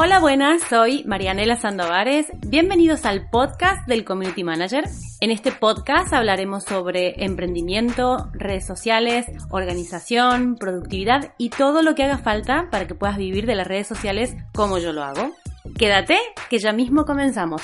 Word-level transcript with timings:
Hola, 0.00 0.20
buenas, 0.20 0.62
soy 0.62 1.02
Marianela 1.06 1.56
Sandovares. 1.56 2.28
Bienvenidos 2.46 3.04
al 3.04 3.28
podcast 3.30 3.84
del 3.88 4.04
Community 4.04 4.44
Manager. 4.44 4.84
En 5.20 5.32
este 5.32 5.50
podcast 5.50 6.12
hablaremos 6.12 6.62
sobre 6.62 7.24
emprendimiento, 7.24 8.30
redes 8.32 8.64
sociales, 8.64 9.26
organización, 9.50 10.54
productividad 10.54 11.34
y 11.36 11.50
todo 11.50 11.82
lo 11.82 11.96
que 11.96 12.04
haga 12.04 12.18
falta 12.18 12.68
para 12.70 12.86
que 12.86 12.94
puedas 12.94 13.16
vivir 13.16 13.44
de 13.44 13.56
las 13.56 13.66
redes 13.66 13.88
sociales 13.88 14.36
como 14.54 14.78
yo 14.78 14.92
lo 14.92 15.02
hago. 15.02 15.32
Quédate, 15.76 16.16
que 16.48 16.60
ya 16.60 16.72
mismo 16.72 17.04
comenzamos. 17.04 17.60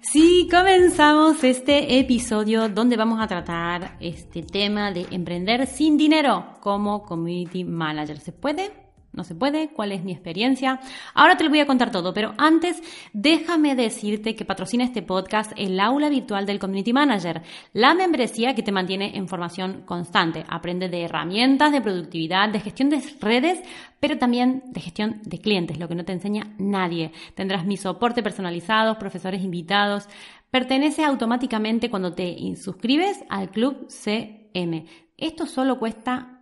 Sí, 0.00 0.48
comenzamos 0.50 1.44
este 1.44 1.98
episodio 1.98 2.70
donde 2.70 2.96
vamos 2.96 3.22
a 3.22 3.26
tratar 3.26 3.98
este 4.00 4.42
tema 4.42 4.92
de 4.92 5.06
emprender 5.10 5.66
sin 5.66 5.98
dinero 5.98 6.56
como 6.62 7.02
community 7.02 7.64
manager. 7.64 8.18
¿Se 8.18 8.32
puede? 8.32 8.85
No 9.16 9.24
se 9.24 9.34
puede, 9.34 9.68
cuál 9.68 9.92
es 9.92 10.04
mi 10.04 10.12
experiencia. 10.12 10.80
Ahora 11.14 11.36
te 11.36 11.44
lo 11.44 11.50
voy 11.50 11.60
a 11.60 11.66
contar 11.66 11.90
todo, 11.90 12.12
pero 12.12 12.34
antes 12.38 12.82
déjame 13.12 13.74
decirte 13.74 14.34
que 14.34 14.44
patrocina 14.44 14.84
este 14.84 15.02
podcast 15.02 15.52
el 15.56 15.80
aula 15.80 16.08
virtual 16.08 16.46
del 16.46 16.58
Community 16.58 16.92
Manager, 16.92 17.42
la 17.72 17.94
membresía 17.94 18.54
que 18.54 18.62
te 18.62 18.72
mantiene 18.72 19.16
en 19.16 19.28
formación 19.28 19.82
constante. 19.86 20.44
Aprende 20.48 20.88
de 20.88 21.04
herramientas, 21.04 21.72
de 21.72 21.80
productividad, 21.80 22.50
de 22.50 22.60
gestión 22.60 22.90
de 22.90 23.02
redes, 23.20 23.60
pero 24.00 24.18
también 24.18 24.62
de 24.66 24.80
gestión 24.80 25.20
de 25.24 25.38
clientes, 25.38 25.78
lo 25.78 25.88
que 25.88 25.94
no 25.94 26.04
te 26.04 26.12
enseña 26.12 26.54
nadie. 26.58 27.12
Tendrás 27.34 27.64
mi 27.64 27.76
soporte 27.76 28.22
personalizado, 28.22 28.98
profesores 28.98 29.42
invitados. 29.42 30.08
Pertenece 30.50 31.04
automáticamente 31.04 31.90
cuando 31.90 32.12
te 32.12 32.36
suscribes 32.56 33.24
al 33.28 33.50
Club 33.50 33.86
CM. 33.88 34.86
Esto 35.16 35.46
solo 35.46 35.78
cuesta 35.78 36.35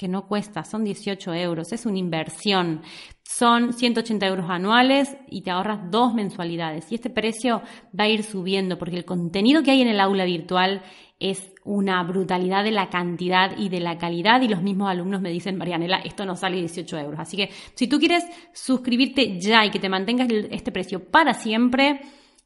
que 0.00 0.08
no 0.08 0.26
cuesta, 0.26 0.64
son 0.64 0.82
18 0.82 1.34
euros, 1.34 1.74
es 1.74 1.84
una 1.84 1.98
inversión. 1.98 2.80
Son 3.22 3.74
180 3.74 4.26
euros 4.26 4.46
anuales 4.48 5.14
y 5.28 5.42
te 5.42 5.50
ahorras 5.50 5.90
dos 5.90 6.14
mensualidades. 6.14 6.90
Y 6.90 6.94
este 6.94 7.10
precio 7.10 7.60
va 7.98 8.04
a 8.04 8.08
ir 8.08 8.22
subiendo 8.22 8.78
porque 8.78 8.96
el 8.96 9.04
contenido 9.04 9.62
que 9.62 9.72
hay 9.72 9.82
en 9.82 9.88
el 9.88 10.00
aula 10.00 10.24
virtual 10.24 10.82
es 11.18 11.52
una 11.64 12.02
brutalidad 12.02 12.64
de 12.64 12.70
la 12.70 12.88
cantidad 12.88 13.58
y 13.58 13.68
de 13.68 13.80
la 13.80 13.98
calidad 13.98 14.40
y 14.40 14.48
los 14.48 14.62
mismos 14.62 14.88
alumnos 14.88 15.20
me 15.20 15.28
dicen, 15.28 15.58
Marianela, 15.58 15.98
esto 15.98 16.24
no 16.24 16.34
sale 16.34 16.56
18 16.56 16.98
euros. 16.98 17.20
Así 17.20 17.36
que 17.36 17.50
si 17.74 17.86
tú 17.86 17.98
quieres 17.98 18.24
suscribirte 18.54 19.38
ya 19.38 19.66
y 19.66 19.70
que 19.70 19.80
te 19.80 19.90
mantengas 19.90 20.28
este 20.50 20.72
precio 20.72 21.04
para 21.10 21.34
siempre, 21.34 22.00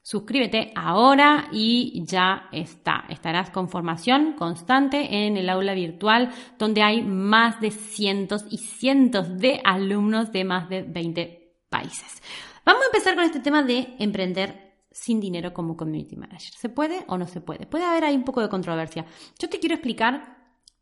Suscríbete 0.05 0.71
ahora 0.77 1.49
y 1.51 2.05
ya 2.05 2.51
está. 2.53 3.07
Estarás 3.09 3.49
con 3.49 3.71
formación 3.71 4.35
constante 4.35 5.25
en 5.25 5.39
el 5.39 5.49
aula 5.49 5.73
virtual 5.73 6.29
donde 6.59 6.83
hay 6.83 7.03
más 7.03 7.59
de 7.59 7.71
cientos 7.71 8.45
y 8.51 8.59
cientos 8.59 9.39
de 9.39 9.63
alumnos 9.65 10.31
de 10.31 10.45
más 10.45 10.69
de 10.69 10.83
20 10.83 11.55
países. 11.71 12.23
Vamos 12.67 12.83
a 12.83 12.87
empezar 12.87 13.15
con 13.15 13.25
este 13.25 13.41
tema 13.41 13.63
de 13.63 13.97
emprender 13.99 14.75
sin 14.91 15.21
dinero 15.21 15.55
como 15.55 15.75
community 15.75 16.17
manager. 16.17 16.53
¿Se 16.53 16.69
puede 16.69 17.07
o 17.09 17.17
no 17.17 17.27
se 17.27 17.41
puede? 17.41 17.65
Puede 17.65 17.85
haber 17.85 18.05
ahí 18.05 18.15
un 18.15 18.25
poco 18.25 18.43
de 18.43 18.51
controversia. 18.51 19.07
Yo 19.39 19.49
te 19.49 19.59
quiero 19.59 19.75
explicar 19.75 20.37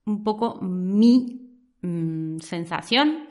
un 0.04 0.24
poco 0.24 0.58
mi 0.60 1.48
mm, 1.80 2.38
sensación 2.38 3.28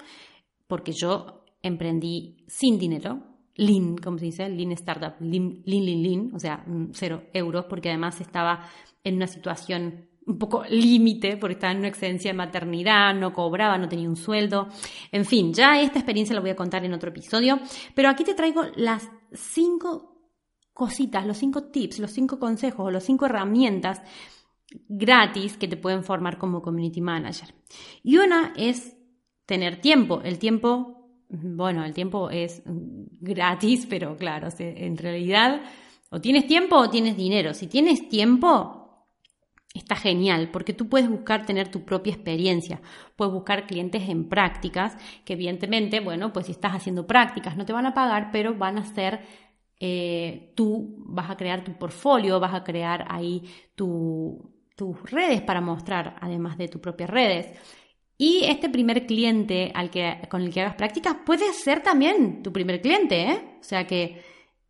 porque 0.68 0.94
yo 0.94 1.44
emprendí 1.62 2.46
sin 2.48 2.80
dinero 2.80 3.31
lean, 3.56 3.98
como 3.98 4.18
se 4.18 4.26
dice, 4.26 4.50
lean 4.50 4.72
startup, 4.74 5.14
lean, 5.20 5.62
lean, 5.66 6.04
lean, 6.04 6.32
o 6.34 6.40
sea, 6.40 6.64
mm, 6.66 6.92
cero 6.94 7.24
euros, 7.34 7.66
porque 7.66 7.90
además 7.90 8.20
estaba 8.22 8.66
en 9.04 9.16
una 9.16 9.28
situación 9.28 10.08
un 10.26 10.38
poco 10.38 10.64
límite, 10.70 11.38
porque 11.38 11.54
estaba 11.54 11.74
en 11.74 11.80
una 11.80 11.88
excedencia 11.88 12.32
de 12.32 12.38
maternidad, 12.38 13.14
no 13.16 13.34
cobraba, 13.34 13.78
no 13.78 13.90
tenía 13.90 14.08
un 14.08 14.16
sueldo. 14.16 14.68
En 15.12 15.26
fin, 15.26 15.54
ya 15.54 15.82
esta 15.82 16.00
experiencia 16.00 16.36
la 16.36 16.42
voy 16.42 16.52
a 16.52 16.56
contar 16.56 16.86
en 16.86 16.94
otro 16.94 17.10
episodio, 17.10 17.60
pero 17.96 18.10
aquí 18.10 18.24
te 18.24 18.36
traigo 18.36 18.64
las 18.76 19.10
cinco 19.34 20.12
cositas, 20.74 21.26
los 21.26 21.38
cinco 21.38 21.64
tips, 21.64 22.00
los 22.00 22.12
cinco 22.12 22.40
consejos, 22.40 22.92
los 22.92 23.04
cinco 23.04 23.26
herramientas 23.26 24.02
gratis 24.88 25.58
que 25.58 25.68
te 25.68 25.78
pueden 25.78 26.04
formar 26.04 26.38
como 26.38 26.62
community 26.62 27.02
manager. 27.02 27.54
Y 28.04 28.18
una 28.18 28.54
es 28.56 28.96
tener 29.46 29.82
tiempo. 29.82 30.22
El 30.24 30.40
tiempo 30.40 31.01
bueno, 31.32 31.86
el 31.86 31.94
tiempo 31.94 32.30
es 32.30 32.62
gratis, 32.66 33.88
pero 33.90 34.18
claro, 34.18 34.50
en 34.60 34.98
realidad 34.98 35.62
o 36.10 36.20
tienes 36.20 36.46
tiempo 36.46 36.76
o 36.76 36.90
tienes 36.90 37.16
dinero. 37.16 37.54
Si 37.54 37.68
tienes 37.68 38.10
tiempo, 38.10 39.08
está 39.74 39.96
genial, 39.96 40.50
porque 40.52 40.74
tú 40.74 40.90
puedes 40.90 41.10
buscar 41.10 41.46
tener 41.46 41.70
tu 41.70 41.86
propia 41.86 42.14
experiencia, 42.14 42.82
puedes 43.16 43.34
buscar 43.34 43.66
clientes 43.66 44.10
en 44.10 44.28
prácticas, 44.28 44.98
que 45.24 45.34
evidentemente, 45.34 46.02
bueno, 46.02 46.34
pues 46.34 46.48
si 46.48 46.52
estás 46.52 46.74
haciendo 46.74 47.08
prácticas 47.08 47.56
no 47.56 47.66
te 47.66 47.72
van 47.72 47.86
a 47.86 47.94
pagar, 47.94 48.30
pero 48.32 48.54
van 48.54 48.78
a 48.78 48.84
ser, 48.84 49.22
eh, 49.80 50.52
tú 50.56 50.96
vas 50.98 51.30
a 51.30 51.38
crear 51.38 51.64
tu 51.64 51.78
portfolio, 51.78 52.42
vas 52.42 52.54
a 52.54 52.64
crear 52.66 53.06
ahí 53.10 53.44
tus 53.76 55.02
redes 55.10 55.42
para 55.42 55.62
mostrar, 55.62 56.18
además 56.20 56.58
de 56.58 56.68
tus 56.68 56.82
propias 56.82 57.10
redes. 57.10 57.58
Y 58.22 58.44
este 58.44 58.70
primer 58.70 59.08
cliente 59.08 59.72
al 59.74 59.90
que, 59.90 60.20
con 60.30 60.44
el 60.44 60.54
que 60.54 60.62
hagas 60.62 60.76
prácticas 60.76 61.16
puede 61.26 61.52
ser 61.54 61.82
también 61.82 62.44
tu 62.44 62.54
primer 62.54 62.80
cliente, 62.80 63.20
¿eh? 63.24 63.58
O 63.60 63.64
sea 63.64 63.88
que 63.88 64.22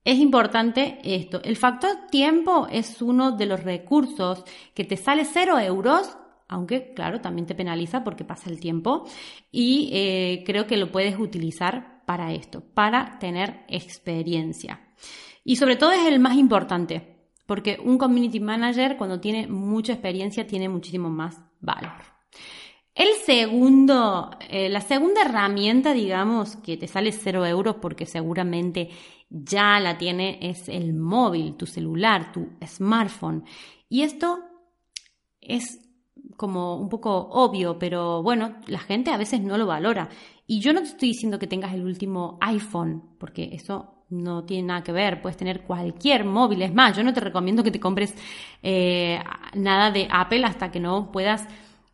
es 0.06 0.20
importante 0.20 1.00
esto. 1.04 1.42
El 1.44 1.58
factor 1.58 2.08
tiempo 2.10 2.70
es 2.72 3.02
uno 3.02 3.34
de 3.34 3.48
los 3.48 3.62
recursos 3.62 4.46
que 4.74 4.86
te 4.86 4.96
sale 4.96 5.26
cero 5.26 5.60
euros, 5.60 6.18
aunque 6.48 6.94
claro, 6.94 7.20
también 7.20 7.46
te 7.46 7.54
penaliza 7.54 8.06
porque 8.06 8.24
pasa 8.24 8.50
el 8.50 8.62
tiempo. 8.62 9.06
Y 9.52 9.90
eh, 9.92 10.44
creo 10.46 10.66
que 10.66 10.78
lo 10.78 10.90
puedes 10.90 11.20
utilizar 11.20 12.06
para 12.06 12.32
esto, 12.32 12.64
para 12.74 13.20
tener 13.20 13.66
experiencia. 13.68 14.80
Y 15.44 15.58
sobre 15.58 15.76
todo 15.76 15.92
es 15.92 16.08
el 16.08 16.20
más 16.22 16.38
importante, 16.38 17.28
porque 17.48 17.82
un 17.84 17.98
community 17.98 18.40
manager 18.40 18.96
cuando 18.96 19.20
tiene 19.20 19.46
mucha 19.48 19.92
experiencia 19.92 20.48
tiene 20.48 20.70
muchísimo 20.70 21.10
más 21.10 21.38
valor. 21.60 22.12
El 22.94 23.08
segundo, 23.26 24.32
eh, 24.50 24.68
la 24.70 24.82
segunda 24.82 25.22
herramienta, 25.22 25.94
digamos, 25.94 26.58
que 26.58 26.76
te 26.76 26.88
sale 26.88 27.12
cero 27.14 27.46
euros 27.46 27.78
porque 27.82 28.06
seguramente 28.06 28.90
ya 29.30 29.80
la 29.80 29.98
tiene, 29.98 30.40
es 30.42 30.68
el 30.68 30.94
móvil, 30.94 31.56
tu 31.56 31.66
celular, 31.66 32.34
tu 32.34 32.50
smartphone. 32.66 33.46
Y 33.88 34.02
esto 34.02 34.40
es 35.40 35.80
como 36.36 36.76
un 36.76 36.90
poco 36.90 37.30
obvio, 37.32 37.80
pero 37.80 38.22
bueno, 38.24 38.58
la 38.68 38.80
gente 38.80 39.12
a 39.12 39.18
veces 39.18 39.42
no 39.42 39.58
lo 39.58 39.68
valora. 39.68 40.10
Y 40.46 40.60
yo 40.60 40.74
no 40.74 40.82
te 40.82 40.88
estoy 40.88 41.10
diciendo 41.10 41.40
que 41.40 41.48
tengas 41.48 41.74
el 41.74 41.86
último 41.86 42.38
iPhone, 42.42 43.16
porque 43.18 43.52
eso 43.54 44.06
no 44.10 44.44
tiene 44.44 44.68
nada 44.68 44.84
que 44.84 44.92
ver, 44.92 45.22
puedes 45.22 45.38
tener 45.38 45.62
cualquier 45.64 46.26
móvil. 46.26 46.62
Es 46.62 46.74
más, 46.74 46.98
yo 46.98 47.04
no 47.04 47.14
te 47.14 47.22
recomiendo 47.22 47.64
que 47.64 47.72
te 47.72 47.80
compres 47.80 48.14
eh, 48.62 49.18
nada 49.54 49.92
de 49.92 50.10
Apple 50.12 50.44
hasta 50.44 50.72
que 50.72 50.82
no 50.82 51.10
puedas 51.14 51.48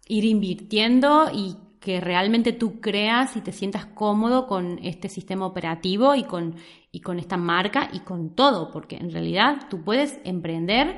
ir 0.07 0.25
invirtiendo 0.25 1.29
y 1.34 1.56
que 1.79 2.01
realmente 2.01 2.53
tú 2.53 2.81
creas 2.81 3.38
y 3.38 3.41
te 3.41 3.51
sientas 3.51 3.85
cómodo 3.85 4.48
con 4.48 4.80
este 4.83 5.09
sistema 5.09 5.45
operativo 5.45 6.15
y 6.15 6.24
con, 6.24 6.56
y 6.92 7.01
con 7.01 7.19
esta 7.19 7.38
marca 7.38 7.89
y 7.94 8.00
con 8.00 8.36
todo, 8.36 8.71
porque 8.71 8.98
en 8.98 9.12
realidad 9.12 9.68
tú 9.69 9.83
puedes 9.83 10.19
emprender 10.24 10.98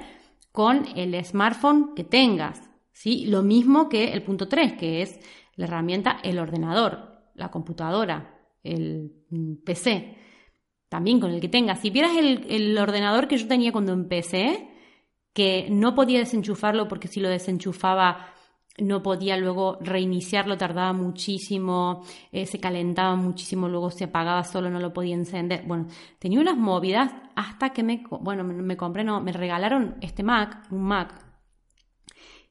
con 0.52 0.88
el 0.96 1.24
smartphone 1.24 1.94
que 1.96 2.04
tengas, 2.04 2.70
¿sí? 2.92 3.26
Lo 3.28 3.44
mismo 3.44 3.88
que 3.88 4.14
el 4.14 4.24
punto 4.24 4.48
3, 4.48 4.74
que 4.74 5.02
es 5.02 5.20
la 5.56 5.66
herramienta 5.66 6.18
el 6.24 6.40
ordenador, 6.40 7.22
la 7.36 7.52
computadora, 7.52 8.40
el 8.64 9.12
mm, 9.30 9.64
PC, 9.66 10.18
también 10.88 11.20
con 11.20 11.32
el 11.32 11.40
que 11.40 11.50
tengas. 11.50 11.82
Si 11.82 11.92
vieras 11.92 12.18
el, 12.18 12.46
el 12.50 12.78
ordenador 12.78 13.28
que 13.28 13.38
yo 13.38 13.48
tenía 13.48 13.72
cuando 13.72 13.94
empecé, 13.94 14.70
que 15.34 15.68
no 15.70 15.94
podía 15.94 16.20
desenchufarlo 16.20 16.88
porque 16.88 17.08
si 17.08 17.20
lo 17.20 17.30
desenchufaba 17.30 18.34
no 18.78 19.04
podía 19.04 19.38
luego 19.38 19.78
reiniciarlo, 19.82 20.58
tardaba 20.58 20.94
muchísimo, 20.94 22.04
eh, 22.32 22.46
se 22.46 22.60
calentaba 22.60 23.16
muchísimo, 23.16 23.68
luego 23.68 23.92
se 23.92 24.06
apagaba 24.06 24.44
solo, 24.44 24.70
no 24.70 24.80
lo 24.80 24.94
podía 24.94 25.16
encender. 25.16 25.64
Bueno, 25.66 25.88
tenía 26.18 26.40
unas 26.40 26.58
movidas 26.58 27.12
hasta 27.36 27.72
que 27.72 27.84
me, 27.84 28.04
bueno, 28.22 28.44
me, 28.44 28.78
compré, 28.78 29.04
no, 29.04 29.22
me 29.22 29.34
regalaron 29.34 29.98
este 30.02 30.24
Mac, 30.24 30.68
un 30.72 30.84
Mac. 30.84 31.14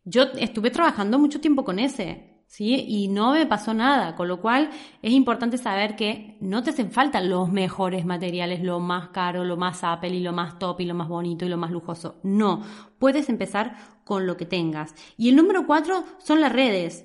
Yo 0.05 0.25
estuve 0.39 0.71
trabajando 0.71 1.19
mucho 1.19 1.41
tiempo 1.41 1.65
con 1.65 1.79
ese 1.79 2.28
¿sí? 2.49 2.85
Y 2.89 3.09
no 3.09 3.33
me 3.33 3.47
pasó 3.47 3.75
nada, 3.75 4.17
con 4.17 4.27
lo 4.27 4.41
cual 4.41 4.71
es 5.03 5.13
importante 5.13 5.59
saber 5.59 5.95
que 5.95 6.37
no 6.41 6.63
te 6.63 6.71
hacen 6.71 6.91
falta 6.91 7.21
los 7.21 7.53
mejores 7.53 8.05
materiales, 8.05 8.63
lo 8.63 8.81
más 8.81 9.11
caro, 9.11 9.45
lo 9.45 9.57
más 9.57 9.85
Apple 9.85 10.17
y 10.17 10.21
lo 10.21 10.33
más 10.33 10.59
top 10.59 10.81
y 10.81 10.87
lo 10.87 10.95
más 10.95 11.09
bonito 11.09 11.45
y 11.45 11.49
lo 11.49 11.59
más 11.59 11.71
lujoso. 11.71 12.19
No, 12.25 12.63
puedes 12.99 13.29
empezar 13.29 13.77
con 14.05 14.27
lo 14.27 14.37
que 14.37 14.47
tengas. 14.47 14.95
Y 15.17 15.29
el 15.29 15.37
número 15.37 15.67
cuatro 15.67 16.03
son 16.19 16.41
las 16.41 16.51
redes. 16.51 17.05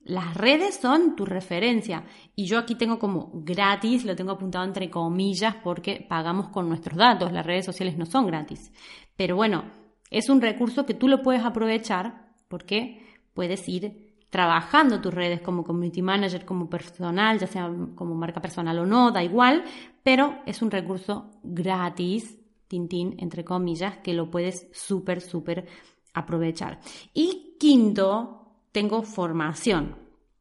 Las 0.00 0.36
redes 0.36 0.74
son 0.74 1.16
tu 1.16 1.24
referencia 1.24 2.04
y 2.36 2.44
yo 2.44 2.58
aquí 2.58 2.74
tengo 2.74 2.98
como 2.98 3.30
gratis, 3.32 4.04
lo 4.04 4.14
tengo 4.14 4.32
apuntado 4.32 4.66
entre 4.66 4.90
comillas 4.90 5.54
porque 5.64 6.04
pagamos 6.06 6.48
con 6.48 6.68
nuestros 6.68 6.98
datos, 6.98 7.32
las 7.32 7.46
redes 7.46 7.64
sociales 7.64 7.96
no 7.96 8.04
son 8.04 8.26
gratis. 8.26 8.70
Pero 9.16 9.34
bueno, 9.34 9.64
es 10.10 10.28
un 10.28 10.42
recurso 10.42 10.84
que 10.84 10.92
tú 10.92 11.08
lo 11.08 11.22
puedes 11.22 11.42
aprovechar 11.42 12.34
porque 12.48 13.02
puedes 13.32 13.66
ir 13.66 14.03
trabajando 14.34 15.00
tus 15.00 15.14
redes 15.14 15.40
como 15.42 15.62
community 15.62 16.02
manager, 16.02 16.44
como 16.44 16.68
personal, 16.68 17.38
ya 17.38 17.46
sea 17.46 17.70
como 17.94 18.16
marca 18.16 18.40
personal 18.40 18.76
o 18.80 18.84
no, 18.84 19.12
da 19.12 19.22
igual, 19.22 19.62
pero 20.02 20.40
es 20.44 20.60
un 20.60 20.72
recurso 20.72 21.30
gratis, 21.44 22.36
tintín, 22.66 23.14
entre 23.20 23.44
comillas, 23.44 23.98
que 23.98 24.12
lo 24.12 24.32
puedes 24.32 24.66
súper, 24.72 25.20
súper 25.20 25.68
aprovechar. 26.14 26.80
Y 27.12 27.54
quinto, 27.60 28.56
tengo 28.72 29.02
formación. 29.02 29.94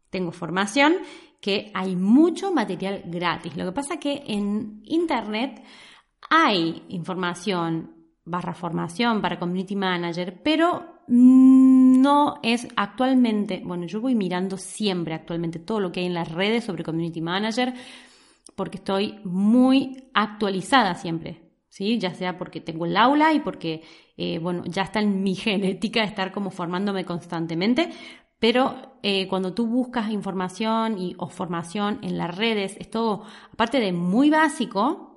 Tengo 0.09 0.31
formación 0.31 0.95
que 1.39 1.69
hay 1.75 1.95
mucho 1.95 2.51
material 2.51 3.03
gratis. 3.05 3.55
Lo 3.55 3.65
que 3.65 3.73
pasa 3.73 3.99
que 3.99 4.23
en 4.25 4.81
Internet 4.85 5.63
hay 6.31 6.83
información 6.89 7.93
barra 8.25 8.55
formación 8.55 9.21
para 9.21 9.37
community 9.37 9.75
manager, 9.75 10.41
pero 10.41 11.03
no 12.03 12.35
es 12.43 12.67
actualmente, 12.75 13.61
bueno, 13.65 13.85
yo 13.85 14.01
voy 14.01 14.13
mirando 14.13 14.57
siempre 14.57 15.13
actualmente 15.13 15.57
todo 15.57 15.79
lo 15.79 15.91
que 15.91 16.01
hay 16.01 16.05
en 16.05 16.13
las 16.13 16.31
redes 16.31 16.65
sobre 16.65 16.83
community 16.83 17.21
manager 17.21 17.73
porque 18.55 18.77
estoy 18.77 19.19
muy 19.23 20.09
actualizada 20.13 20.95
siempre, 20.95 21.41
¿sí? 21.69 21.97
Ya 21.97 22.13
sea 22.13 22.37
porque 22.37 22.61
tengo 22.61 22.85
el 22.85 22.97
aula 22.97 23.33
y 23.33 23.39
porque, 23.39 23.81
eh, 24.17 24.39
bueno, 24.39 24.63
ya 24.65 24.83
está 24.83 24.99
en 24.99 25.23
mi 25.23 25.35
genética 25.47 26.03
estar 26.03 26.31
como 26.31 26.51
formándome 26.51 27.05
constantemente, 27.05 27.89
pero 28.39 28.97
eh, 29.01 29.27
cuando 29.27 29.53
tú 29.53 29.67
buscas 29.67 30.11
información 30.11 30.97
y, 30.99 31.15
o 31.17 31.29
formación 31.29 31.99
en 32.03 32.17
las 32.17 32.35
redes, 32.35 32.75
es 32.79 32.89
todo, 32.89 33.23
aparte 33.51 33.79
de 33.79 33.93
muy 33.93 34.29
básico, 34.29 35.12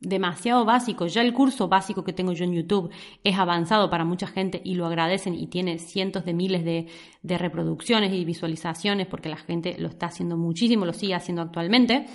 demasiado 0.00 0.64
básico. 0.64 1.06
Ya 1.06 1.22
el 1.22 1.34
curso 1.34 1.68
básico 1.68 2.04
que 2.04 2.12
tengo 2.12 2.32
yo 2.32 2.44
en 2.44 2.54
YouTube 2.54 2.90
es 3.22 3.38
avanzado 3.38 3.90
para 3.90 4.04
mucha 4.04 4.26
gente 4.26 4.60
y 4.64 4.74
lo 4.74 4.86
agradecen 4.86 5.34
y 5.34 5.46
tiene 5.46 5.78
cientos 5.78 6.24
de 6.24 6.32
miles 6.32 6.64
de, 6.64 7.38
reproducciones 7.38 8.12
y 8.12 8.24
visualizaciones 8.24 9.06
porque 9.06 9.28
la 9.28 9.36
gente 9.36 9.76
lo 9.78 9.88
está 9.88 10.06
haciendo 10.06 10.36
muchísimo, 10.36 10.86
lo 10.86 10.94
sigue 10.94 11.14
haciendo 11.14 11.42
actualmente. 11.42 12.06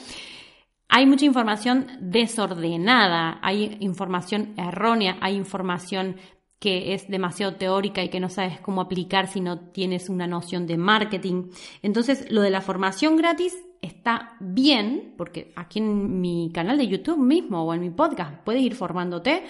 Hay 0.88 1.06
mucha 1.06 1.26
información 1.26 1.88
desordenada, 2.00 3.40
hay 3.42 3.78
información 3.80 4.54
errónea, 4.58 5.18
hay 5.22 5.36
información 5.36 6.18
que 6.60 6.94
es 6.94 7.08
demasiado 7.08 7.56
teórica 7.56 8.04
y 8.04 8.10
que 8.10 8.20
no 8.20 8.30
sabes 8.30 8.60
cómo 8.60 8.82
aplicar 8.82 9.28
si 9.28 9.42
no 9.42 9.60
tienes 9.72 10.10
una 10.10 10.28
noción 10.28 10.68
de 10.68 10.78
marketing. 10.78 11.50
Entonces, 11.82 12.32
lo 12.32 12.42
de 12.42 12.50
la 12.50 12.62
formación 12.62 13.18
gratis 13.18 13.56
está 13.82 14.36
bien, 14.40 15.14
porque 15.18 15.54
aquí 15.56 15.80
en 15.80 16.22
mi 16.22 16.50
canal 16.54 16.78
de 16.78 16.88
YouTube 16.88 17.20
mismo 17.20 17.64
o 17.64 17.74
en 17.74 17.82
mi 17.82 17.92
podcast 17.92 18.44
puedes 18.44 18.62
ir 18.62 18.76
formándote 18.76 19.44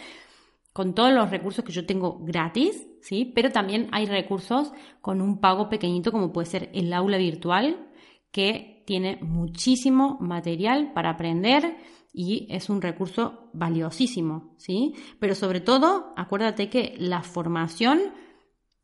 con 0.74 0.94
todos 0.94 1.13
los 1.13 1.30
recursos 1.30 1.63
que 1.63 1.72
yo 1.72 1.86
tengo 1.86 2.19
gratis, 2.19 2.86
¿sí? 3.02 3.31
Pero 3.34 3.50
también 3.50 3.88
hay 3.92 4.07
recursos 4.07 4.74
con 5.00 5.22
un 5.22 5.40
pago 5.40 5.69
pequeñito 5.69 6.12
como 6.12 6.34
puede 6.34 6.48
ser 6.48 6.69
el 6.74 6.92
aula 6.92 7.18
virtual, 7.18 7.88
que 8.31 8.84
tiene 8.86 9.18
muchísimo 9.22 10.18
material 10.19 10.92
para 10.94 11.12
aprender 11.12 11.78
y 12.15 12.47
es 12.50 12.69
un 12.69 12.81
recurso 12.81 13.50
valiosísimo, 13.53 14.56
¿sí? 14.57 14.94
Pero 15.19 15.35
sobre 15.35 15.59
todo, 15.59 16.13
acuérdate 16.15 16.69
que 16.69 16.95
la 16.97 17.21
formación 17.21 18.00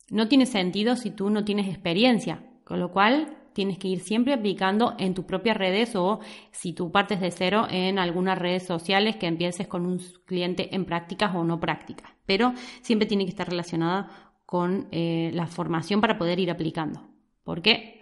no 0.09 0.27
tiene 0.27 0.45
sentido 0.45 0.95
si 0.95 1.11
tú 1.11 1.29
no 1.29 1.45
tienes 1.45 1.67
experiencia, 1.67 2.43
con 2.65 2.79
lo 2.79 2.91
cual 2.91 3.37
tienes 3.53 3.77
que 3.77 3.87
ir 3.87 4.01
siempre 4.01 4.33
aplicando 4.33 4.95
en 4.97 5.13
tus 5.13 5.25
propias 5.25 5.57
redes 5.57 5.95
o 5.95 6.19
si 6.51 6.73
tú 6.73 6.91
partes 6.91 7.21
de 7.21 7.31
cero 7.31 7.67
en 7.69 7.99
algunas 7.99 8.37
redes 8.37 8.63
sociales 8.65 9.15
que 9.15 9.27
empieces 9.27 9.67
con 9.67 9.85
un 9.85 10.01
cliente 10.25 10.75
en 10.75 10.85
prácticas 10.85 11.33
o 11.35 11.43
no 11.43 11.59
prácticas, 11.59 12.11
pero 12.25 12.53
siempre 12.81 13.07
tiene 13.07 13.23
que 13.25 13.31
estar 13.31 13.49
relacionada 13.49 14.33
con 14.45 14.87
eh, 14.91 15.31
la 15.33 15.47
formación 15.47 16.01
para 16.01 16.17
poder 16.17 16.39
ir 16.39 16.51
aplicando. 16.51 17.07
¿Por 17.43 17.61
qué? 17.61 18.00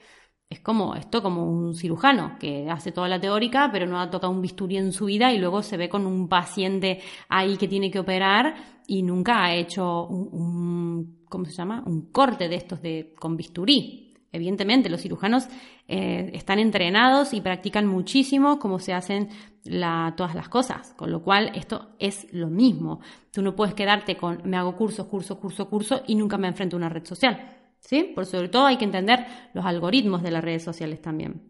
Es 0.50 0.60
como 0.62 0.96
esto, 0.96 1.22
como 1.22 1.46
un 1.46 1.76
cirujano 1.76 2.38
que 2.40 2.70
hace 2.72 2.92
toda 2.92 3.08
la 3.08 3.20
teórica, 3.20 3.70
pero 3.72 3.86
no 3.86 4.00
ha 4.00 4.10
tocado 4.10 4.34
un 4.34 4.42
bisturí 4.42 4.78
en 4.78 4.92
su 4.92 5.06
vida 5.06 5.32
y 5.32 5.38
luego 5.38 5.62
se 5.62 5.78
ve 5.78 5.90
con 5.90 6.08
un 6.08 6.28
paciente 6.28 7.02
ahí 7.28 7.56
que 7.56 7.68
tiene 7.68 7.92
que 7.92 8.00
operar 8.00 8.56
y 8.88 9.04
nunca 9.04 9.44
ha 9.44 9.54
hecho 9.54 10.08
un, 10.08 11.20
¿cómo 11.30 11.46
se 11.46 11.52
llama? 11.52 11.84
Un 11.86 12.12
corte 12.12 12.50
de 12.50 12.56
estos 12.56 12.82
de, 12.82 13.14
con 13.20 13.38
bisturí. 13.38 14.16
Evidentemente, 14.32 14.90
los 14.90 15.02
cirujanos 15.02 15.48
eh, 15.88 16.32
están 16.34 16.58
entrenados 16.58 17.34
y 17.34 17.42
practican 17.42 17.86
muchísimo 17.86 18.58
cómo 18.58 18.80
se 18.80 18.94
hacen 18.94 19.30
la, 19.64 20.14
todas 20.18 20.34
las 20.34 20.50
cosas, 20.50 20.94
con 20.96 21.12
lo 21.12 21.22
cual 21.22 21.52
esto 21.54 21.96
es 22.00 22.28
lo 22.32 22.48
mismo. 22.48 23.02
Tú 23.32 23.44
no 23.44 23.56
puedes 23.56 23.76
quedarte 23.76 24.18
con 24.18 24.42
me 24.46 24.58
hago 24.58 24.76
curso, 24.76 25.08
curso, 25.08 25.40
curso, 25.40 25.70
curso 25.70 26.02
y 26.08 26.16
nunca 26.16 26.40
me 26.40 26.48
enfrento 26.48 26.76
a 26.76 26.80
una 26.80 26.90
red 26.90 27.06
social 27.06 27.59
¿sí? 27.90 28.04
Por 28.04 28.28
sobre 28.28 28.50
todo 28.50 28.68
hay 28.68 28.78
que 28.78 28.86
entender 28.86 29.26
los 29.56 29.66
algoritmos 29.66 30.22
de 30.22 30.30
las 30.30 30.44
redes 30.44 30.64
sociales 30.64 31.02
también. 31.02 31.42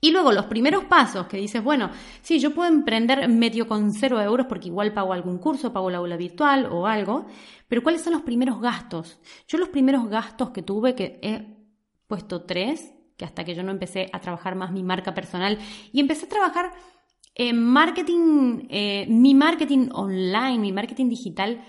Y 0.00 0.10
luego 0.10 0.32
los 0.32 0.46
primeros 0.46 0.84
pasos 0.84 1.28
que 1.28 1.36
dices, 1.36 1.62
bueno, 1.62 1.90
sí, 2.22 2.40
yo 2.40 2.52
puedo 2.52 2.68
emprender 2.68 3.28
medio 3.28 3.68
con 3.68 3.92
cero 3.92 4.20
euros 4.20 4.46
porque 4.48 4.66
igual 4.66 4.92
pago 4.92 5.12
algún 5.12 5.38
curso, 5.38 5.72
pago 5.72 5.90
la 5.90 5.98
aula 5.98 6.16
virtual 6.16 6.66
o 6.66 6.88
algo, 6.88 7.26
pero 7.68 7.84
¿cuáles 7.84 8.02
son 8.02 8.14
los 8.14 8.22
primeros 8.22 8.60
gastos? 8.60 9.20
Yo 9.46 9.56
los 9.56 9.68
primeros 9.68 10.08
gastos 10.08 10.50
que 10.50 10.62
tuve, 10.62 10.96
que 10.96 11.20
he 11.22 11.56
puesto 12.08 12.42
tres, 12.42 12.92
que 13.16 13.24
hasta 13.24 13.44
que 13.44 13.54
yo 13.54 13.62
no 13.62 13.70
empecé 13.70 14.10
a 14.12 14.20
trabajar 14.20 14.56
más 14.56 14.72
mi 14.72 14.82
marca 14.82 15.14
personal 15.14 15.58
y 15.92 16.00
empecé 16.00 16.26
a 16.26 16.30
trabajar 16.30 16.72
en 17.36 17.64
marketing, 17.64 18.66
eh, 18.70 19.06
mi 19.08 19.36
marketing 19.36 19.88
online, 19.92 20.58
mi 20.58 20.72
marketing 20.72 21.08
digital 21.08 21.64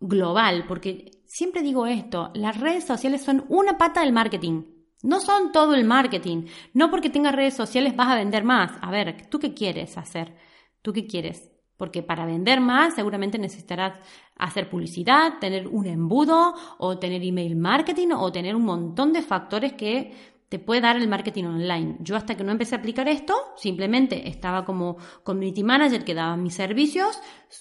global, 0.00 0.64
porque 0.66 1.22
siempre 1.26 1.62
digo 1.62 1.86
esto, 1.86 2.30
las 2.34 2.58
redes 2.58 2.84
sociales 2.84 3.22
son 3.22 3.44
una 3.48 3.78
pata 3.78 4.00
del 4.00 4.12
marketing. 4.12 4.62
No 5.02 5.20
son 5.20 5.52
todo 5.52 5.74
el 5.74 5.84
marketing. 5.84 6.46
No 6.74 6.90
porque 6.90 7.10
tengas 7.10 7.34
redes 7.34 7.54
sociales 7.54 7.94
vas 7.94 8.08
a 8.08 8.16
vender 8.16 8.42
más. 8.44 8.72
A 8.80 8.90
ver, 8.90 9.28
¿tú 9.28 9.38
qué 9.38 9.54
quieres 9.54 9.96
hacer? 9.96 10.36
¿Tú 10.82 10.92
qué 10.92 11.06
quieres? 11.06 11.52
Porque 11.76 12.02
para 12.02 12.26
vender 12.26 12.60
más 12.60 12.94
seguramente 12.94 13.38
necesitarás 13.38 14.00
hacer 14.36 14.68
publicidad, 14.68 15.38
tener 15.40 15.68
un 15.68 15.86
embudo 15.86 16.54
o 16.78 16.98
tener 16.98 17.22
email 17.22 17.54
marketing 17.54 18.08
o 18.16 18.32
tener 18.32 18.56
un 18.56 18.64
montón 18.64 19.12
de 19.12 19.22
factores 19.22 19.74
que 19.74 20.12
te 20.48 20.58
puede 20.58 20.80
dar 20.80 20.96
el 20.96 21.08
marketing 21.08 21.44
online. 21.44 21.96
Yo 22.00 22.16
hasta 22.16 22.36
que 22.36 22.44
no 22.44 22.52
empecé 22.52 22.74
a 22.74 22.78
aplicar 22.78 23.08
esto, 23.08 23.34
simplemente 23.56 24.28
estaba 24.28 24.64
como 24.64 24.96
community 25.22 25.62
manager 25.62 26.04
que 26.04 26.14
daba 26.14 26.36
mis 26.36 26.54
servicios 26.54 27.20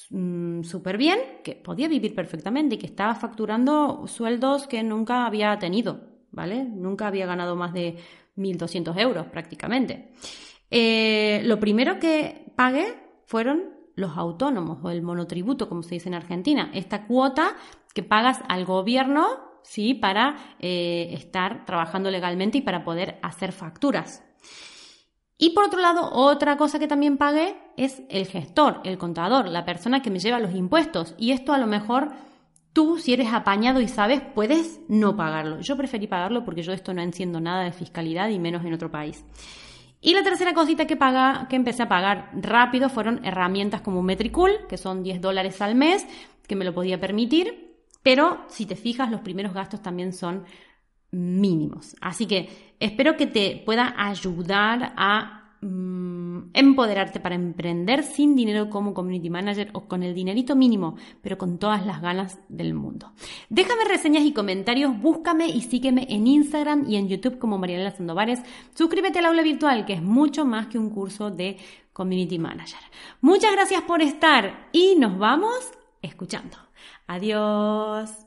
mm, 0.10 0.63
súper 0.63 0.98
bien, 0.98 1.20
que 1.44 1.56
podía 1.56 1.88
vivir 1.88 2.15
perfectamente 2.15 2.75
y 2.75 2.77
que 2.77 2.86
estaba 2.86 3.15
facturando 3.15 4.06
sueldos 4.08 4.67
que 4.67 4.84
nunca 4.84 5.25
había 5.25 5.58
tenido, 5.60 6.01
¿vale? 6.32 6.63
Nunca 6.63 7.08
había 7.08 7.25
ganado 7.25 7.56
más 7.56 7.74
de 7.74 7.98
1.200 8.38 8.98
euros 9.00 9.25
prácticamente. 9.27 10.13
Eh, 10.72 11.41
lo 11.44 11.60
primero 11.60 12.00
que 12.00 12.51
pagué 12.56 12.86
fueron 13.25 13.75
los 13.96 14.15
autónomos 14.15 14.77
o 14.84 14.91
el 14.91 15.01
monotributo, 15.01 15.67
como 15.67 15.84
se 15.84 15.96
dice 15.96 16.08
en 16.08 16.15
Argentina, 16.15 16.72
esta 16.74 17.06
cuota 17.08 17.56
que 17.94 18.03
pagas 18.03 18.41
al 18.48 18.63
gobierno 18.63 19.47
¿sí? 19.64 19.94
Para 19.94 20.56
eh, 20.60 21.10
estar 21.14 21.66
trabajando 21.66 22.12
legalmente 22.12 22.60
y 22.60 22.62
para 22.62 22.84
poder 22.84 23.20
hacer 23.22 23.52
facturas. 23.52 24.24
Y 25.38 25.52
por 25.52 25.66
otro 25.66 25.80
lado, 25.80 26.10
otra 26.14 26.58
cosa 26.58 26.80
que 26.80 26.88
también 26.88 27.18
pagué 27.18 27.56
es 27.78 28.02
el 28.10 28.26
gestor, 28.26 28.82
el 28.84 28.98
contador, 28.98 29.48
la 29.48 29.66
persona 29.66 30.02
que 30.02 30.10
me 30.10 30.20
lleva 30.20 30.40
los 30.40 30.56
impuestos. 30.56 31.14
Y 31.18 31.32
esto 31.32 31.54
a 31.54 31.60
lo 31.60 31.68
mejor 31.68 32.10
tú, 32.74 32.98
si 32.98 33.14
eres 33.14 33.32
apañado 33.32 33.80
y 33.80 33.88
sabes, 33.88 34.22
puedes 34.34 34.80
no 34.88 35.16
pagarlo. 35.16 35.60
Yo 35.62 35.78
preferí 35.78 36.08
pagarlo 36.08 36.44
porque 36.44 36.64
yo 36.64 36.74
esto 36.74 36.94
no 36.94 37.02
enciendo 37.02 37.40
nada 37.40 37.64
de 37.64 37.72
fiscalidad 37.72 38.30
y 38.30 38.40
menos 38.40 38.66
en 38.66 38.74
otro 38.74 38.90
país. 38.90 39.24
Y 40.02 40.14
la 40.14 40.24
tercera 40.24 40.54
cosita 40.54 40.86
que, 40.86 40.96
paga, 40.96 41.48
que 41.50 41.56
empecé 41.56 41.84
a 41.84 41.90
pagar 41.90 42.30
rápido 42.34 42.90
fueron 42.90 43.26
herramientas 43.26 43.82
como 43.82 44.04
Metricool, 44.04 44.68
que 44.70 44.78
son 44.78 45.04
10 45.04 45.22
dólares 45.22 45.62
al 45.62 45.76
mes, 45.76 46.06
que 46.48 46.56
me 46.56 46.66
lo 46.66 46.74
podía 46.74 47.00
permitir. 47.00 47.66
Pero 48.08 48.46
si 48.48 48.66
te 48.66 48.78
fijas, 48.78 49.12
los 49.12 49.20
primeros 49.20 49.54
gastos 49.54 49.82
también 49.82 50.14
son 50.14 50.46
mínimos. 51.12 51.94
Así 52.00 52.26
que 52.26 52.48
espero 52.80 53.18
que 53.18 53.28
te 53.28 53.62
pueda 53.66 53.96
ayudar 53.98 54.94
a 54.96 55.58
mm, 55.60 56.52
empoderarte 56.54 57.20
para 57.20 57.36
emprender 57.36 58.04
sin 58.04 58.34
dinero 58.34 58.70
como 58.70 58.94
community 58.94 59.30
manager 59.30 59.72
o 59.74 59.90
con 59.90 60.04
el 60.04 60.16
dinerito 60.16 60.56
mínimo, 60.56 60.96
pero 61.22 61.38
con 61.38 61.58
todas 61.58 61.86
las 61.86 62.02
ganas 62.02 62.40
del 62.48 62.74
mundo. 62.74 63.12
Déjame 63.50 63.84
reseñas 63.84 64.24
y 64.24 64.32
comentarios, 64.32 64.98
búscame 64.98 65.50
y 65.50 65.60
sígueme 65.60 66.08
en 66.10 66.28
Instagram 66.28 66.90
y 66.90 66.96
en 66.96 67.10
YouTube 67.10 67.40
como 67.40 67.58
Mariela 67.58 67.92
Sandovares. 67.92 68.40
Suscríbete 68.74 69.20
al 69.20 69.26
aula 69.26 69.44
virtual, 69.44 69.86
que 69.86 69.96
es 69.96 70.02
mucho 70.02 70.46
más 70.46 70.68
que 70.68 70.80
un 70.80 70.92
curso 70.92 71.30
de 71.30 71.58
community 71.92 72.40
manager. 72.40 72.80
Muchas 73.20 73.52
gracias 73.52 73.82
por 73.82 74.02
estar 74.02 74.70
y 74.72 74.96
nos 74.96 75.18
vamos 75.18 75.74
escuchando. 76.02 76.66
Adiós. 77.08 78.26